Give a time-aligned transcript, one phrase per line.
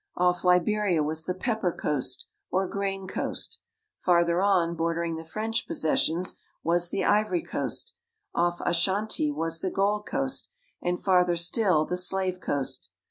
[0.17, 3.45] Off Liberia was the Pepper <■( i t ■ r rniii r '■!
[3.51, 3.57] t
[4.03, 7.93] Fnlln'r on bordering the French possessions, was the Ivory Coast;
[8.33, 10.49] off Ashanti was the Gold Coast,
[10.81, 12.89] and farther still the Slave Coast.